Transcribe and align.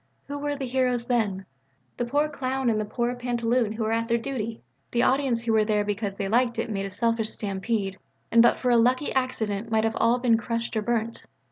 Who 0.27 0.39
were 0.39 0.55
the 0.55 0.65
heroes 0.65 1.05
then? 1.05 1.45
The 1.97 2.05
poor 2.05 2.27
clown 2.27 2.71
and 2.71 2.81
the 2.81 2.85
poor 2.85 3.13
pantaloon 3.13 3.71
who 3.73 3.83
were 3.83 3.91
at 3.91 4.07
their 4.07 4.17
duty! 4.17 4.63
The 4.89 5.03
audience 5.03 5.43
who 5.43 5.53
were 5.53 5.63
there 5.63 5.83
because 5.83 6.15
they 6.15 6.27
liked 6.27 6.57
it 6.57 6.71
made 6.71 6.87
a 6.87 6.89
selfish 6.89 7.29
stampede, 7.29 7.99
and 8.31 8.41
but 8.41 8.57
for 8.57 8.71
a 8.71 8.77
lucky 8.77 9.13
accident 9.13 9.69
might 9.69 9.85
all 9.85 10.13
have 10.13 10.23
been 10.23 10.39
crushed 10.39 10.75
or 10.75 10.81
burnt. 10.81 11.21